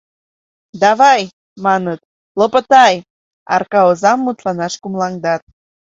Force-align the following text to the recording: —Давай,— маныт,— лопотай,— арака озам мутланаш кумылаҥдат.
—Давай,— 0.83 1.21
маныт,— 1.65 1.99
лопотай,— 2.39 2.95
арака 3.53 3.81
озам 3.89 4.19
мутланаш 4.25 4.73
кумылаҥдат. 4.81 5.41